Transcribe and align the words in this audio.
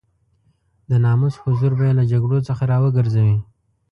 د 0.89 0.91
ناموس 1.03 1.35
حضور 1.43 1.71
به 1.77 1.83
يې 1.87 1.93
له 1.99 2.03
جګړو 2.11 2.39
څخه 2.47 2.63
را 2.71 2.77
وګرځوي. 2.83 3.37